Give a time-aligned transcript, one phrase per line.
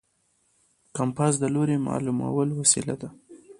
[0.97, 3.09] کمپاس د لوري معلومولو وسیله ده.